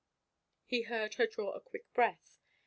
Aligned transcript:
He 0.65 0.81
heard 0.81 1.13
her 1.21 1.27
draw 1.27 1.51
a 1.51 1.61
quick 1.61 1.93
breath. 1.93 2.39